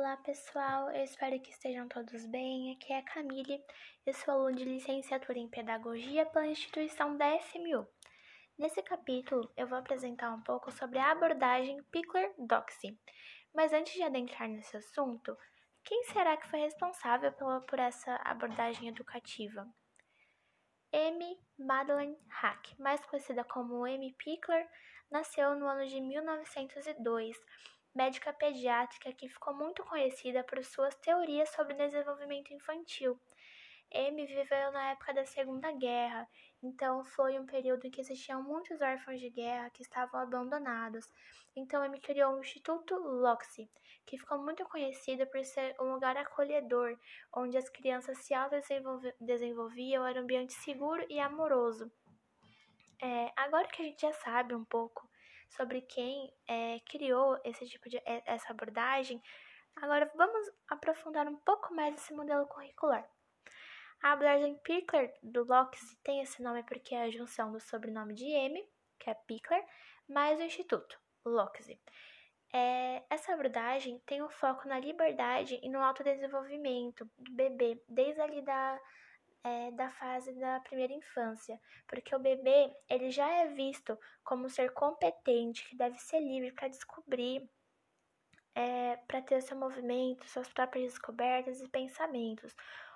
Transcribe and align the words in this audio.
Olá 0.00 0.16
pessoal, 0.16 0.90
eu 0.92 1.04
espero 1.04 1.38
que 1.42 1.50
estejam 1.50 1.86
todos 1.86 2.24
bem. 2.24 2.72
Aqui 2.72 2.90
é 2.90 3.00
a 3.00 3.02
Camille, 3.02 3.62
eu 4.06 4.14
sou 4.14 4.32
aluna 4.32 4.56
de 4.56 4.64
licenciatura 4.64 5.38
em 5.38 5.46
Pedagogia 5.46 6.24
pela 6.24 6.46
instituição 6.46 7.18
da 7.18 7.36
SMU. 7.36 7.86
Nesse 8.58 8.82
capítulo, 8.82 9.52
eu 9.58 9.66
vou 9.66 9.76
apresentar 9.76 10.32
um 10.32 10.40
pouco 10.40 10.72
sobre 10.72 10.98
a 10.98 11.10
abordagem 11.10 11.82
Pickler-Doxy. 11.92 12.98
Mas 13.54 13.74
antes 13.74 13.92
de 13.92 14.02
adentrar 14.02 14.48
nesse 14.48 14.74
assunto, 14.74 15.36
quem 15.84 16.02
será 16.04 16.34
que 16.38 16.48
foi 16.48 16.60
responsável 16.60 17.30
por 17.68 17.78
essa 17.78 18.14
abordagem 18.24 18.88
educativa? 18.88 19.68
M. 20.90 21.38
Madeleine 21.58 22.16
Hack, 22.26 22.74
mais 22.78 23.04
conhecida 23.04 23.44
como 23.44 23.86
M. 23.86 24.14
Pickler, 24.14 24.66
nasceu 25.10 25.54
no 25.56 25.66
ano 25.66 25.86
de 25.86 26.00
1902 26.00 27.36
médica 27.94 28.32
pediátrica 28.32 29.12
que 29.12 29.28
ficou 29.28 29.54
muito 29.54 29.84
conhecida 29.84 30.44
por 30.44 30.62
suas 30.64 30.94
teorias 30.96 31.48
sobre 31.50 31.74
desenvolvimento 31.74 32.52
infantil. 32.52 33.18
Amy 33.92 34.24
viveu 34.24 34.70
na 34.70 34.92
época 34.92 35.12
da 35.12 35.26
Segunda 35.26 35.72
Guerra, 35.72 36.28
então 36.62 37.04
foi 37.04 37.36
um 37.40 37.44
período 37.44 37.86
em 37.86 37.90
que 37.90 38.00
existiam 38.00 38.40
muitos 38.40 38.80
órfãos 38.80 39.18
de 39.18 39.28
guerra 39.30 39.68
que 39.70 39.82
estavam 39.82 40.20
abandonados. 40.20 41.04
Então 41.56 41.82
Amy 41.82 42.00
criou 42.00 42.34
o 42.34 42.40
Instituto 42.40 42.94
Loxi, 42.94 43.68
que 44.06 44.16
ficou 44.16 44.38
muito 44.38 44.64
conhecido 44.66 45.26
por 45.26 45.44
ser 45.44 45.74
um 45.80 45.94
lugar 45.94 46.16
acolhedor, 46.16 46.96
onde 47.34 47.56
as 47.56 47.68
crianças 47.68 48.18
se 48.18 48.32
autodesenvolviam, 48.32 50.06
era 50.06 50.20
um 50.20 50.22
ambiente 50.22 50.52
seguro 50.52 51.04
e 51.10 51.18
amoroso. 51.18 51.90
É, 53.02 53.32
agora 53.34 53.66
que 53.66 53.82
a 53.82 53.84
gente 53.84 54.02
já 54.02 54.12
sabe 54.12 54.54
um 54.54 54.64
pouco 54.64 55.09
sobre 55.50 55.82
quem 55.82 56.32
é, 56.48 56.80
criou 56.88 57.38
esse 57.44 57.66
tipo 57.66 57.88
de 57.88 57.96
é, 57.98 58.22
essa 58.26 58.52
abordagem, 58.52 59.22
agora 59.76 60.10
vamos 60.14 60.50
aprofundar 60.68 61.26
um 61.26 61.36
pouco 61.36 61.74
mais 61.74 61.94
esse 61.94 62.14
modelo 62.14 62.46
curricular. 62.46 63.08
A 64.02 64.12
abordagem 64.12 64.56
Pickler 64.58 65.12
do 65.22 65.44
Locke 65.44 65.78
tem 66.02 66.22
esse 66.22 66.42
nome 66.42 66.62
porque 66.62 66.94
é 66.94 67.02
a 67.02 67.10
junção 67.10 67.52
do 67.52 67.60
sobrenome 67.60 68.14
de 68.14 68.24
M, 68.24 68.66
que 68.98 69.10
é 69.10 69.14
Pickler, 69.14 69.62
mais 70.08 70.38
o 70.40 70.42
instituto, 70.42 70.98
Locke. 71.24 71.78
É, 72.52 73.04
essa 73.10 73.32
abordagem 73.32 74.00
tem 74.06 74.22
o 74.22 74.26
um 74.26 74.30
foco 74.30 74.66
na 74.66 74.80
liberdade 74.80 75.60
e 75.62 75.68
no 75.68 75.80
autodesenvolvimento 75.80 77.04
do 77.18 77.32
bebê, 77.32 77.80
desde 77.88 78.20
ali 78.20 78.42
da 78.42 78.80
é, 79.42 79.70
da 79.72 79.90
fase 79.90 80.32
da 80.34 80.60
primeira 80.60 80.92
infância, 80.92 81.60
porque 81.86 82.14
o 82.14 82.18
bebê 82.18 82.74
ele 82.88 83.10
já 83.10 83.28
é 83.28 83.48
visto 83.48 83.98
como 84.22 84.46
um 84.46 84.48
ser 84.48 84.72
competente 84.72 85.66
que 85.68 85.76
deve 85.76 85.98
ser 85.98 86.20
livre 86.20 86.52
para 86.52 86.68
descobrir, 86.68 87.48
é, 88.54 88.96
para 89.08 89.22
ter 89.22 89.40
seu 89.42 89.56
movimento, 89.56 90.28
suas 90.28 90.52
próprias 90.52 90.92
descobertas 90.92 91.60
e 91.60 91.68
pensamentos. 91.68 92.54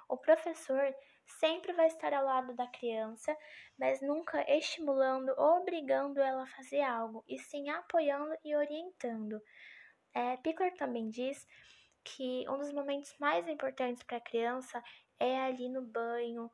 O 0.08 0.16
professor 0.16 0.94
sempre 1.26 1.72
vai 1.72 1.86
estar 1.86 2.12
ao 2.12 2.24
lado 2.24 2.54
da 2.54 2.66
criança, 2.66 3.34
mas 3.78 4.02
nunca 4.02 4.44
estimulando 4.50 5.32
ou 5.38 5.60
obrigando 5.60 6.20
ela 6.20 6.42
a 6.42 6.48
fazer 6.48 6.82
algo, 6.82 7.24
e 7.26 7.38
sim 7.38 7.70
apoiando 7.70 8.36
e 8.44 8.54
orientando. 8.54 9.40
É, 10.12 10.36
Pickler 10.36 10.74
também 10.76 11.08
diz 11.08 11.46
que 12.04 12.44
um 12.48 12.58
dos 12.58 12.72
momentos 12.72 13.14
mais 13.18 13.48
importantes 13.48 14.02
para 14.02 14.18
a 14.18 14.20
criança 14.20 14.82
é 15.18 15.42
ali 15.42 15.68
no 15.68 15.82
banho, 15.82 16.50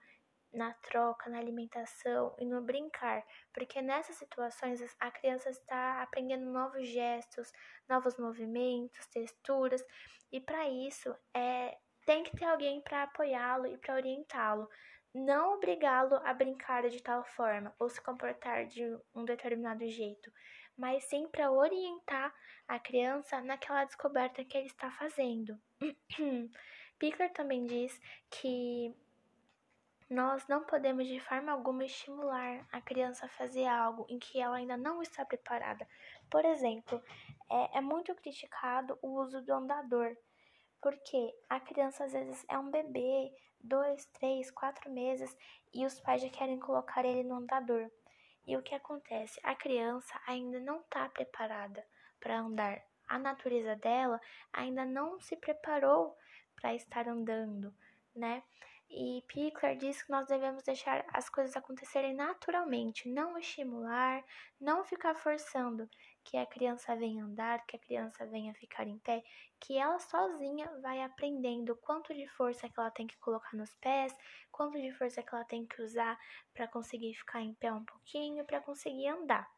na 0.53 0.72
troca, 0.75 1.30
na 1.30 1.39
alimentação 1.39 2.34
e 2.39 2.44
no 2.44 2.61
brincar, 2.61 3.25
porque 3.53 3.80
nessas 3.80 4.16
situações 4.16 4.80
a 4.98 5.11
criança 5.11 5.50
está 5.50 6.03
aprendendo 6.03 6.50
novos 6.50 6.86
gestos, 6.88 7.53
novos 7.88 8.19
movimentos, 8.19 9.06
texturas, 9.06 9.84
e 10.32 10.41
para 10.41 10.69
isso 10.69 11.15
é 11.34 11.76
tem 12.06 12.25
que 12.25 12.37
ter 12.37 12.47
alguém 12.47 12.81
para 12.81 13.04
apoiá-lo 13.04 13.66
e 13.66 13.76
para 13.76 13.94
orientá-lo, 13.94 14.69
não 15.15 15.54
obrigá-lo 15.54 16.16
a 16.25 16.32
brincar 16.32 16.88
de 16.88 17.03
tal 17.03 17.25
forma 17.25 17.75
ou 17.78 17.88
se 17.88 18.00
comportar 18.00 18.66
de 18.66 18.82
um 19.15 19.25
determinado 19.25 19.87
jeito, 19.87 20.32
mas 20.76 21.04
sim 21.04 21.28
para 21.28 21.50
orientar 21.50 22.34
a 22.66 22.78
criança 22.78 23.41
naquela 23.41 23.84
descoberta 23.84 24.44
que 24.44 24.56
ele 24.56 24.66
está 24.66 24.91
fazendo. 24.93 25.60
Pickler 27.00 27.33
também 27.33 27.65
diz 27.65 27.99
que 28.28 28.94
nós 30.11 30.47
não 30.47 30.65
podemos 30.65 31.06
de 31.06 31.19
forma 31.19 31.50
alguma 31.50 31.83
estimular 31.83 32.66
a 32.71 32.81
criança 32.83 33.25
a 33.25 33.31
fazer 33.31 33.66
algo 33.66 34.05
em 34.11 34.19
que 34.19 34.38
ela 34.38 34.56
ainda 34.56 34.77
não 34.77 35.00
está 35.00 35.25
preparada. 35.25 35.88
Por 36.31 36.44
exemplo, 36.44 37.03
é, 37.50 37.78
é 37.78 37.81
muito 37.81 38.15
criticado 38.15 38.99
o 39.00 39.19
uso 39.19 39.41
do 39.41 39.50
andador, 39.50 40.15
porque 40.83 41.34
a 41.49 41.59
criança 41.59 42.05
às 42.05 42.12
vezes 42.12 42.44
é 42.50 42.59
um 42.59 42.71
bebê, 42.71 43.32
dois, 43.59 44.05
três, 44.19 44.50
quatro 44.50 44.91
meses, 44.91 45.34
e 45.72 45.87
os 45.87 45.99
pais 46.00 46.21
já 46.21 46.28
querem 46.28 46.59
colocar 46.59 47.03
ele 47.03 47.25
no 47.25 47.37
andador. 47.37 47.91
E 48.47 48.59
o 48.59 48.62
que 48.62 48.75
acontece? 48.75 49.41
A 49.43 49.55
criança 49.55 50.21
ainda 50.27 50.61
não 50.61 50.81
está 50.81 51.09
preparada 51.09 51.82
para 52.21 52.41
andar. 52.41 52.82
A 53.09 53.19
natureza 53.19 53.75
dela 53.77 54.21
ainda 54.53 54.84
não 54.84 55.19
se 55.19 55.34
preparou 55.37 56.15
para 56.60 56.75
estar 56.75 57.09
andando, 57.09 57.75
né? 58.15 58.43
E 58.93 59.22
Pickler 59.28 59.76
diz 59.76 60.03
que 60.03 60.10
nós 60.10 60.26
devemos 60.26 60.65
deixar 60.65 61.04
as 61.12 61.28
coisas 61.28 61.56
acontecerem 61.56 62.12
naturalmente, 62.12 63.09
não 63.09 63.38
estimular, 63.38 64.25
não 64.60 64.84
ficar 64.84 65.15
forçando 65.15 65.88
que 66.25 66.37
a 66.37 66.44
criança 66.44 66.97
venha 66.97 67.25
andar, 67.25 67.65
que 67.66 67.76
a 67.76 67.78
criança 67.78 68.26
venha 68.26 68.53
ficar 68.54 68.88
em 68.88 68.99
pé, 68.99 69.22
que 69.60 69.78
ela 69.78 70.00
sozinha 70.00 70.69
vai 70.82 71.03
aprendendo 71.03 71.76
quanto 71.76 72.12
de 72.12 72.26
força 72.31 72.69
que 72.69 72.81
ela 72.81 72.91
tem 72.91 73.06
que 73.06 73.16
colocar 73.19 73.56
nos 73.56 73.72
pés, 73.76 74.12
quanto 74.50 74.81
de 74.81 74.93
força 74.93 75.22
que 75.22 75.34
ela 75.34 75.44
tem 75.44 75.65
que 75.65 75.81
usar 75.82 76.19
para 76.53 76.66
conseguir 76.66 77.15
ficar 77.15 77.41
em 77.41 77.54
pé 77.54 77.72
um 77.72 77.84
pouquinho, 77.84 78.44
para 78.44 78.60
conseguir 78.60 79.06
andar. 79.06 79.49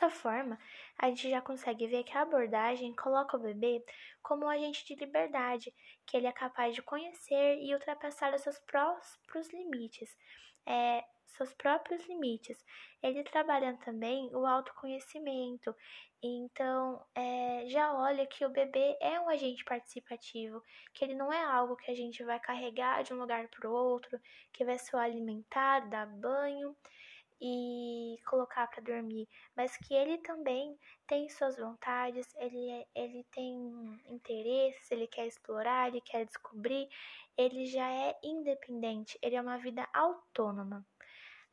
Dessa 0.00 0.16
forma, 0.16 0.58
a 0.96 1.08
gente 1.08 1.28
já 1.28 1.42
consegue 1.42 1.86
ver 1.86 2.04
que 2.04 2.16
a 2.16 2.22
abordagem 2.22 2.94
coloca 2.94 3.36
o 3.36 3.40
bebê 3.40 3.84
como 4.22 4.46
um 4.46 4.48
agente 4.48 4.82
de 4.86 4.94
liberdade, 4.94 5.74
que 6.06 6.16
ele 6.16 6.26
é 6.26 6.32
capaz 6.32 6.74
de 6.74 6.80
conhecer 6.80 7.58
e 7.60 7.74
ultrapassar 7.74 8.32
os 8.32 8.40
seus 8.40 8.58
próprios 8.60 9.52
limites. 9.52 10.16
É, 10.64 11.04
seus 11.26 11.52
próprios 11.52 12.02
limites. 12.08 12.64
Ele 13.02 13.22
trabalha 13.24 13.76
também 13.84 14.34
o 14.34 14.46
autoconhecimento. 14.46 15.74
Então, 16.22 17.04
é, 17.14 17.64
já 17.66 17.92
olha 17.92 18.26
que 18.26 18.42
o 18.46 18.50
bebê 18.50 18.96
é 19.02 19.20
um 19.20 19.28
agente 19.28 19.62
participativo, 19.64 20.62
que 20.94 21.04
ele 21.04 21.14
não 21.14 21.30
é 21.30 21.44
algo 21.44 21.76
que 21.76 21.90
a 21.90 21.94
gente 21.94 22.24
vai 22.24 22.40
carregar 22.40 23.02
de 23.02 23.12
um 23.12 23.18
lugar 23.18 23.46
para 23.48 23.68
o 23.68 23.74
outro, 23.74 24.18
que 24.50 24.64
vai 24.64 24.78
só 24.78 24.96
alimentar, 24.96 25.80
dar 25.90 26.06
banho 26.06 26.74
e 27.40 28.18
colocar 28.28 28.66
para 28.68 28.82
dormir, 28.82 29.26
mas 29.56 29.76
que 29.76 29.94
ele 29.94 30.18
também 30.18 30.78
tem 31.06 31.28
suas 31.28 31.56
vontades, 31.56 32.26
ele, 32.36 32.70
é, 32.70 32.86
ele 32.94 33.24
tem 33.32 34.00
interesses, 34.08 34.90
ele 34.90 35.06
quer 35.06 35.26
explorar, 35.26 35.88
ele 35.88 36.02
quer 36.02 36.26
descobrir, 36.26 36.88
ele 37.36 37.64
já 37.66 37.90
é 37.90 38.18
independente, 38.22 39.18
ele 39.22 39.36
é 39.36 39.40
uma 39.40 39.56
vida 39.56 39.88
autônoma. 39.94 40.86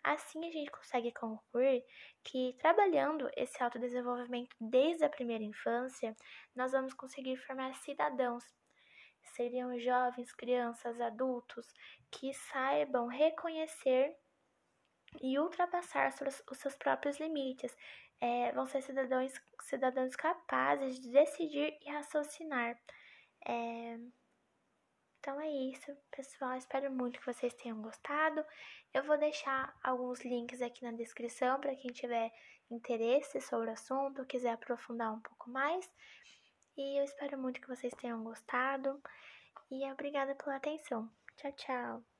Assim 0.03 0.47
a 0.47 0.51
gente 0.51 0.71
consegue 0.71 1.11
concluir 1.11 1.83
que 2.23 2.55
trabalhando 2.59 3.29
esse 3.35 3.61
autodesenvolvimento 3.61 4.55
desde 4.59 5.03
a 5.03 5.09
primeira 5.09 5.43
infância, 5.43 6.15
nós 6.55 6.71
vamos 6.71 6.93
conseguir 6.93 7.37
formar 7.37 7.73
cidadãos. 7.75 8.43
Seriam 9.35 9.77
jovens, 9.79 10.31
crianças, 10.33 10.99
adultos 11.01 11.67
que 12.09 12.33
saibam 12.33 13.07
reconhecer 13.07 14.15
e 15.21 15.39
ultrapassar 15.39 16.13
os 16.51 16.57
seus 16.57 16.75
próprios 16.75 17.19
limites. 17.19 17.75
É, 18.19 18.51
vão 18.51 18.65
ser 18.65 18.81
cidadãos, 18.81 19.33
cidadãos 19.61 20.15
capazes 20.15 20.99
de 20.99 21.11
decidir 21.11 21.77
e 21.85 21.89
raciocinar. 21.91 22.79
É, 23.47 23.99
então 25.19 25.39
é 25.41 25.49
isso, 25.49 25.95
pessoal. 26.09 26.55
Espero 26.55 26.91
muito 26.91 27.19
que 27.19 27.25
vocês 27.25 27.53
tenham 27.53 27.81
gostado. 27.81 28.43
Eu 28.93 29.03
vou 29.03 29.17
deixar 29.17 29.75
alguns 29.83 30.23
links 30.23 30.61
aqui 30.61 30.83
na 30.83 30.91
descrição 30.91 31.59
para 31.59 31.75
quem 31.75 31.91
tiver 31.91 32.31
interesse 32.69 33.41
sobre 33.41 33.69
o 33.69 33.73
assunto, 33.73 34.25
quiser 34.25 34.51
aprofundar 34.51 35.13
um 35.13 35.19
pouco 35.19 35.49
mais. 35.49 35.89
E 36.77 36.99
eu 36.99 37.03
espero 37.03 37.37
muito 37.37 37.59
que 37.59 37.67
vocês 37.67 37.93
tenham 37.95 38.23
gostado. 38.23 39.01
E 39.69 39.83
obrigada 39.91 40.35
pela 40.35 40.55
atenção. 40.55 41.09
Tchau, 41.35 41.51
tchau. 41.53 42.16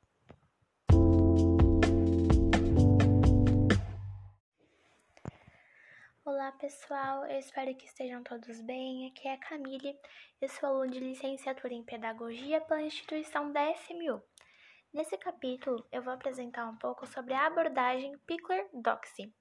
Olá 6.28 6.52
pessoal, 6.52 7.26
eu 7.28 7.40
espero 7.40 7.74
que 7.74 7.86
estejam 7.86 8.22
todos 8.22 8.60
bem. 8.64 9.08
Aqui 9.08 9.30
é 9.30 9.36
a 9.36 9.40
Camille, 9.40 9.98
eu 10.42 10.50
sou 10.50 10.68
aluna 10.68 10.92
de 10.92 11.00
licenciatura 11.00 11.74
em 11.74 11.86
Pedagogia 11.86 12.60
pela 12.60 12.82
instituição 12.82 13.50
da 13.54 13.72
SMU. 13.72 14.22
Nesse 14.94 15.18
capítulo, 15.18 15.88
eu 15.90 16.04
vou 16.04 16.12
apresentar 16.12 16.68
um 16.68 16.76
pouco 16.76 17.08
sobre 17.08 17.34
a 17.34 17.46
abordagem 17.46 18.18
Pickler-Doxy. 18.28 19.34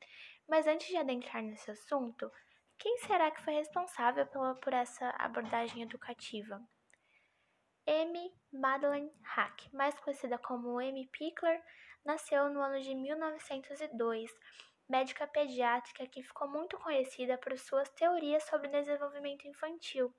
Mas 0.49 0.69
antes 0.69 0.87
de 0.87 0.97
adentrar 0.97 1.43
nesse 1.43 1.69
assunto, 1.69 2.31
quem 2.79 2.99
será 2.99 3.33
que 3.33 3.43
foi 3.43 3.55
responsável 3.55 4.25
por 4.62 4.73
essa 4.73 5.09
abordagem 5.19 5.83
educativa? 5.83 6.62
M. 7.85 8.33
Madeleine 8.53 9.11
Hack, 9.25 9.73
mais 9.73 9.99
conhecida 9.99 10.38
como 10.38 10.81
M. 10.81 11.05
Pickler, 11.09 11.61
nasceu 12.05 12.49
no 12.49 12.61
ano 12.61 12.81
de 12.81 12.94
1902, 12.94 14.31
médica 14.88 15.27
pediátrica 15.27 16.06
que 16.06 16.23
ficou 16.23 16.49
muito 16.49 16.79
conhecida 16.79 17.37
por 17.38 17.59
suas 17.59 17.88
teorias 17.91 18.44
sobre 18.44 18.69
desenvolvimento 18.69 19.47
infantil. 19.47 20.12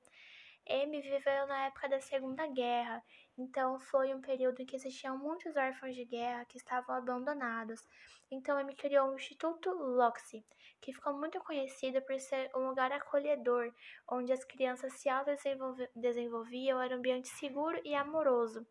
M 0.66 1.02
viveu 1.02 1.48
na 1.48 1.68
época 1.68 1.88
da 1.88 2.02
Segunda 2.02 2.46
Guerra, 2.48 3.02
então 3.38 3.80
foi 3.80 4.14
um 4.14 4.20
período 4.20 4.62
em 4.62 4.66
que 4.66 4.76
existiam 4.76 5.18
muitos 5.18 5.56
órfãos 5.56 5.96
de 5.96 6.04
guerra 6.04 6.44
que 6.44 6.58
estavam 6.58 6.94
abandonados. 6.94 7.88
Então 8.30 8.60
M 8.60 8.76
criou 8.76 9.10
o 9.10 9.16
Instituto 9.16 9.70
Loxi, 9.72 10.46
que 10.82 10.92
ficou 10.92 11.14
muito 11.14 11.40
conhecido 11.40 12.02
por 12.02 12.20
ser 12.20 12.52
um 12.54 12.68
lugar 12.68 12.92
acolhedor, 12.92 13.74
onde 14.10 14.34
as 14.34 14.44
crianças 14.44 14.92
se 14.94 15.08
autodesenvolviam, 15.08 16.82
era 16.82 16.96
um 16.96 16.98
ambiente 16.98 17.30
seguro 17.30 17.80
e 17.86 17.96
amoroso. 17.96 18.68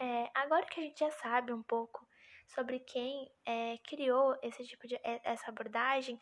É, 0.00 0.28
agora 0.34 0.66
que 0.66 0.80
a 0.80 0.82
gente 0.82 0.98
já 0.98 1.10
sabe 1.12 1.52
um 1.52 1.62
pouco 1.62 2.04
sobre 2.54 2.80
quem 2.80 3.30
é, 3.44 3.78
criou 3.78 4.36
esse 4.42 4.64
tipo 4.64 4.86
de 4.86 4.96
é, 4.96 5.20
essa 5.24 5.50
abordagem, 5.50 6.20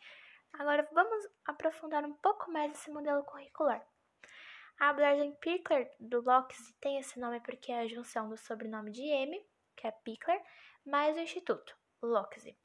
agora 0.53 0.87
vamos 0.93 1.27
aprofundar 1.45 2.03
um 2.03 2.13
pouco 2.13 2.51
mais 2.51 2.71
esse 2.71 2.91
modelo 2.91 3.23
curricular. 3.23 3.85
A 4.79 4.89
abordagem 4.89 5.35
Pickler 5.41 5.91
do 5.99 6.21
Locke 6.21 6.55
tem 6.79 6.97
esse 6.99 7.19
nome 7.19 7.39
porque 7.41 7.71
é 7.71 7.81
a 7.81 7.87
junção 7.87 8.29
do 8.29 8.37
sobrenome 8.37 8.91
de 8.91 9.03
M, 9.03 9.45
que 9.75 9.87
é 9.87 9.91
Pickler, 9.91 10.41
mais 10.85 11.17
o 11.17 11.19
instituto, 11.19 11.75
Locke. 12.01 12.55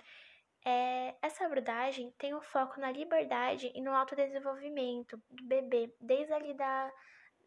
É, 0.65 1.15
essa 1.21 1.45
abordagem 1.45 2.11
tem 2.17 2.35
um 2.35 2.41
foco 2.41 2.81
na 2.81 2.91
liberdade 2.91 3.71
e 3.75 3.83
no 3.83 3.93
autodesenvolvimento 3.93 5.21
do 5.29 5.45
bebê, 5.45 5.95
desde 6.01 6.33
ali 6.33 6.55
da, 6.55 6.93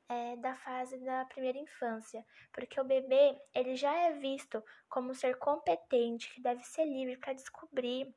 é, 0.10 0.36
da 0.38 0.56
fase 0.56 0.98
da 1.00 1.26
primeira 1.26 1.58
infância, 1.58 2.26
porque 2.54 2.80
o 2.80 2.84
bebê 2.84 3.40
ele 3.54 3.76
já 3.76 3.94
é 3.94 4.14
visto 4.14 4.64
como 4.90 5.12
um 5.12 5.14
ser 5.14 5.38
competente, 5.38 6.34
que 6.34 6.42
deve 6.42 6.64
ser 6.64 6.86
livre 6.86 7.18
para 7.18 7.34
descobrir, 7.34 8.14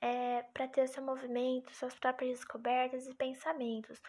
é, 0.00 0.42
para 0.54 0.68
ter 0.68 0.88
seu 0.88 1.02
movimento, 1.02 1.74
suas 1.74 1.94
próprias 1.94 2.38
descobertas 2.38 3.06
e 3.06 3.14
pensamentos. 3.14 4.00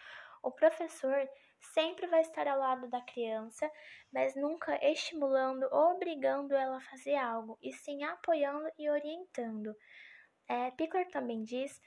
O 0.42 0.50
professor 0.50 1.28
sempre 1.60 2.06
vai 2.06 2.22
estar 2.22 2.48
ao 2.48 2.58
lado 2.58 2.88
da 2.88 3.02
criança, 3.02 3.70
mas 4.12 4.34
nunca 4.34 4.78
estimulando 4.82 5.68
ou 5.70 5.94
obrigando 5.94 6.54
ela 6.54 6.78
a 6.78 6.82
fazer 6.82 7.16
algo, 7.16 7.58
e 7.60 7.72
sim 7.72 8.02
apoiando 8.04 8.70
e 8.78 8.88
orientando. 8.88 9.74
É, 10.48 10.70
Pickler 10.70 11.08
também 11.10 11.42
diz 11.42 11.80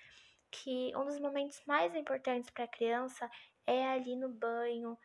que 0.51 0.95
um 0.95 1.03
dos 1.03 1.19
momentos 1.19 1.61
mais 1.65 1.95
importantes 1.95 2.51
para 2.51 2.65
a 2.65 2.67
criança 2.67 3.29
é 3.67 3.87
ali 3.87 4.15
no 4.15 4.29
banho, 4.29 4.97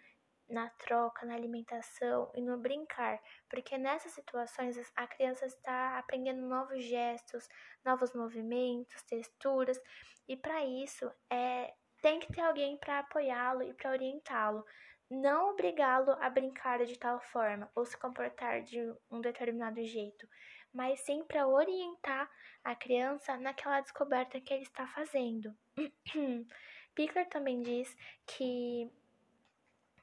na 0.49 0.71
troca, 0.71 1.27
na 1.27 1.35
alimentação 1.35 2.31
e 2.35 2.41
no 2.41 2.59
brincar, 2.59 3.21
porque 3.49 3.77
nessas 3.77 4.13
situações 4.13 4.79
a 4.97 5.07
criança 5.07 5.47
está 5.47 5.99
aprendendo 5.99 6.41
novos 6.47 6.83
gestos, 6.83 7.49
novos 7.85 8.15
movimentos, 8.15 9.03
texturas, 9.03 9.79
e 10.27 10.37
para 10.37 10.65
isso 10.65 11.11
é 11.31 11.75
tem 12.01 12.21
que 12.21 12.33
ter 12.33 12.43
alguém 12.43 12.77
para 12.77 13.01
apoiá-lo 13.01 13.63
e 13.63 13.75
para 13.75 13.91
orientá-lo. 13.91 14.65
Não 15.11 15.51
obrigá-lo 15.51 16.13
a 16.21 16.31
brincar 16.31 16.85
de 16.85 16.97
tal 16.99 17.21
forma 17.21 17.69
ou 17.75 17.85
se 17.85 17.99
comportar 17.99 18.63
de 18.63 18.79
um 19.11 19.21
determinado 19.21 19.83
jeito, 19.83 20.29
mas 20.73 21.01
sim 21.01 21.25
para 21.25 21.49
orientar 21.49 22.31
a 22.63 22.75
criança 22.75 23.37
naquela 23.37 23.81
descoberta 23.81 24.41
que 24.41 24.53
ele 24.53 24.63
está 24.63 24.87
fazendo. 24.87 25.57
Picker 26.99 27.29
também 27.29 27.63
diz 27.63 27.97
que 28.27 28.91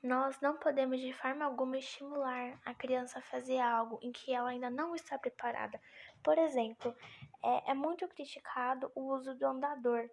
nós 0.01 0.39
não 0.39 0.55
podemos 0.55 1.01
de 1.01 1.11
forma 1.11 1.43
alguma 1.43 1.77
estimular 1.77 2.57
a 2.63 2.73
criança 2.73 3.19
a 3.19 3.21
fazer 3.21 3.59
algo 3.59 3.99
em 4.01 4.13
que 4.13 4.33
ela 4.33 4.51
ainda 4.51 4.69
não 4.69 4.95
está 4.95 5.17
preparada. 5.17 5.77
Por 6.23 6.37
exemplo, 6.37 6.95
é, 7.43 7.71
é 7.71 7.73
muito 7.73 8.07
criticado 8.07 8.89
o 8.95 9.13
uso 9.13 9.35
do 9.35 9.45
andador 9.45 10.09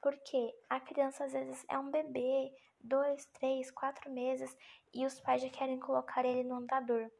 porque 0.00 0.54
a 0.70 0.78
criança 0.78 1.24
às 1.24 1.32
vezes 1.32 1.64
é 1.68 1.76
um 1.76 1.90
bebê, 1.90 2.54
dois, 2.80 3.26
três, 3.32 3.68
quatro 3.72 4.08
meses, 4.08 4.56
e 4.94 5.04
os 5.04 5.18
pais 5.18 5.42
já 5.42 5.50
querem 5.50 5.80
colocar 5.80 6.24
ele 6.24 6.44
no 6.44 6.54
andador. 6.54 7.10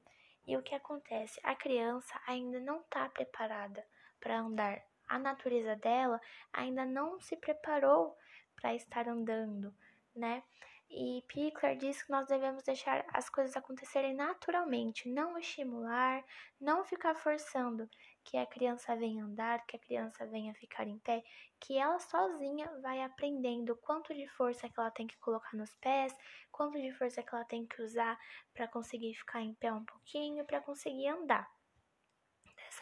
E 0.47 0.57
o 0.57 0.63
que 0.63 0.77
acontece? 0.77 1.41
A 1.43 1.57
criança 1.57 2.21
ainda 2.25 2.61
não 2.61 2.83
está 2.83 3.09
preparada 3.09 3.85
para 4.21 4.39
andar. 4.39 4.81
A 5.09 5.19
natureza 5.19 5.75
dela 5.75 6.21
ainda 6.53 6.85
não 6.85 7.19
se 7.21 7.37
preparou 7.37 8.17
para 8.63 8.75
estar 8.77 9.09
andando, 9.09 9.75
né? 10.15 10.43
E 10.89 11.25
Pickler 11.27 11.77
diz 11.77 12.03
que 12.03 12.11
nós 12.11 12.29
devemos 12.29 12.63
deixar 12.63 13.05
as 13.15 13.29
coisas 13.29 13.57
acontecerem 13.57 14.15
naturalmente, 14.15 15.09
não 15.09 15.39
estimular, 15.39 16.23
não 16.61 16.85
ficar 16.85 17.15
forçando 17.15 17.89
que 18.23 18.37
a 18.37 18.47
criança 18.47 18.95
venha 18.95 19.25
andar, 19.25 19.67
que 19.67 19.75
a 19.75 19.79
criança 19.79 20.27
venha 20.27 20.55
ficar 20.55 20.87
em 20.87 20.99
pé, 20.99 21.25
que 21.59 21.79
ela 21.79 21.99
sozinha 21.99 22.71
vai 22.83 23.03
aprendendo 23.03 23.75
quanto 23.77 24.15
de 24.15 24.29
força 24.29 24.69
que 24.69 24.79
ela 24.79 24.91
tem 24.91 25.07
que 25.07 25.19
colocar 25.19 25.57
nos 25.57 25.75
pés, 25.77 26.15
quanto 26.53 26.79
de 26.79 26.93
força 26.93 27.23
que 27.23 27.35
ela 27.35 27.45
tem 27.47 27.67
que 27.67 27.83
usar 27.83 28.19
para 28.53 28.69
conseguir 28.69 29.15
ficar 29.15 29.41
em 29.41 29.55
pé 29.55 29.73
um 29.73 29.85
pouquinho, 29.85 30.45
para 30.45 30.61
conseguir 30.61 31.09
andar. 31.09 31.51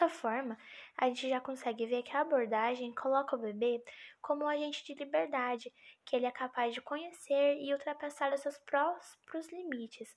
Dessa 0.01 0.15
forma, 0.15 0.57
a 0.97 1.07
gente 1.09 1.29
já 1.29 1.39
consegue 1.39 1.85
ver 1.85 2.01
que 2.01 2.17
a 2.17 2.21
abordagem 2.21 2.91
coloca 2.91 3.35
o 3.35 3.39
bebê 3.39 3.83
como 4.19 4.45
um 4.45 4.47
agente 4.47 4.83
de 4.83 4.95
liberdade, 4.95 5.71
que 6.03 6.15
ele 6.15 6.25
é 6.25 6.31
capaz 6.31 6.73
de 6.73 6.81
conhecer 6.81 7.59
e 7.59 7.71
ultrapassar 7.71 8.33
os 8.33 8.41
seus 8.41 8.57
próprios 8.57 9.47
limites, 9.51 10.09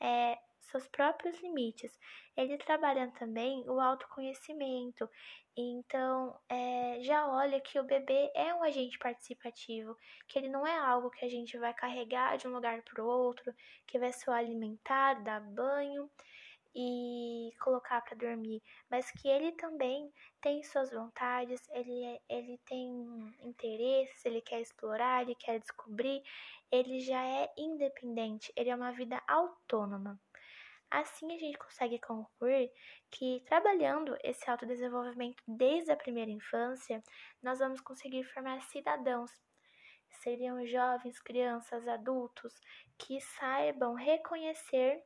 é, 0.00 0.38
seus 0.58 0.88
próprios 0.88 1.38
limites. 1.42 1.92
Ele 2.34 2.56
trabalha 2.56 3.12
também 3.18 3.62
o 3.68 3.78
autoconhecimento, 3.78 5.06
então 5.54 6.34
é, 6.48 7.00
já 7.02 7.28
olha 7.28 7.60
que 7.60 7.78
o 7.78 7.84
bebê 7.84 8.32
é 8.34 8.54
um 8.54 8.62
agente 8.62 8.98
participativo, 8.98 9.94
que 10.28 10.38
ele 10.38 10.48
não 10.48 10.66
é 10.66 10.78
algo 10.78 11.10
que 11.10 11.26
a 11.26 11.28
gente 11.28 11.58
vai 11.58 11.74
carregar 11.74 12.38
de 12.38 12.48
um 12.48 12.52
lugar 12.52 12.80
para 12.80 13.04
o 13.04 13.06
outro, 13.06 13.54
que 13.86 13.98
vai 13.98 14.14
só 14.14 14.32
alimentar, 14.32 15.22
dar 15.22 15.40
banho 15.40 16.10
e 16.78 17.54
colocar 17.58 18.02
para 18.02 18.14
dormir, 18.14 18.62
mas 18.90 19.10
que 19.10 19.26
ele 19.26 19.52
também 19.52 20.12
tem 20.42 20.62
suas 20.62 20.90
vontades, 20.90 21.66
ele, 21.70 22.04
é, 22.04 22.20
ele 22.28 22.60
tem 22.66 23.34
interesses, 23.42 24.22
ele 24.26 24.42
quer 24.42 24.60
explorar, 24.60 25.22
ele 25.22 25.34
quer 25.34 25.58
descobrir, 25.58 26.22
ele 26.70 27.00
já 27.00 27.24
é 27.24 27.50
independente, 27.56 28.52
ele 28.54 28.68
é 28.68 28.76
uma 28.76 28.92
vida 28.92 29.22
autônoma. 29.26 30.20
Assim 30.90 31.34
a 31.34 31.38
gente 31.38 31.56
consegue 31.56 31.98
concluir 31.98 32.70
que 33.10 33.42
trabalhando 33.46 34.14
esse 34.22 34.48
autodesenvolvimento 34.48 35.42
desde 35.48 35.90
a 35.90 35.96
primeira 35.96 36.30
infância, 36.30 37.02
nós 37.42 37.58
vamos 37.58 37.80
conseguir 37.80 38.22
formar 38.24 38.60
cidadãos. 38.64 39.32
Seriam 40.20 40.64
jovens, 40.66 41.18
crianças, 41.20 41.88
adultos 41.88 42.54
que 42.98 43.18
saibam 43.18 43.94
reconhecer 43.94 45.02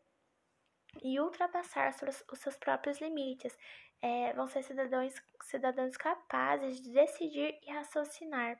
e 1.03 1.21
ultrapassar 1.21 1.95
os 2.33 2.39
seus 2.39 2.57
próprios 2.57 3.01
limites. 3.01 3.57
É, 4.03 4.33
vão 4.33 4.49
ser 4.49 4.63
cidadãos, 4.63 5.15
cidadãos 5.43 5.97
capazes 5.97 6.81
de 6.81 6.93
decidir 6.93 7.59
e 7.63 7.71
raciocinar. 7.71 8.59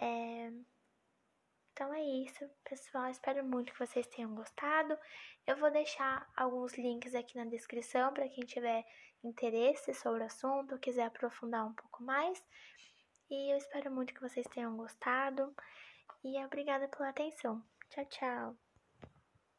É, 0.00 0.50
então 1.72 1.92
é 1.92 2.02
isso, 2.02 2.48
pessoal. 2.64 3.08
Espero 3.10 3.44
muito 3.44 3.72
que 3.72 3.78
vocês 3.78 4.06
tenham 4.06 4.34
gostado. 4.34 4.96
Eu 5.46 5.56
vou 5.56 5.70
deixar 5.70 6.30
alguns 6.36 6.76
links 6.76 7.14
aqui 7.14 7.36
na 7.36 7.44
descrição 7.44 8.12
para 8.12 8.28
quem 8.28 8.44
tiver 8.44 8.84
interesse 9.24 9.94
sobre 9.94 10.22
o 10.22 10.26
assunto, 10.26 10.78
quiser 10.78 11.06
aprofundar 11.06 11.66
um 11.66 11.74
pouco 11.74 12.02
mais. 12.02 12.42
E 13.30 13.52
eu 13.52 13.56
espero 13.56 13.90
muito 13.90 14.12
que 14.12 14.20
vocês 14.20 14.46
tenham 14.48 14.76
gostado. 14.76 15.54
E 16.24 16.44
obrigada 16.44 16.88
pela 16.88 17.08
atenção. 17.08 17.62
Tchau, 17.90 18.04
tchau. 18.06 18.71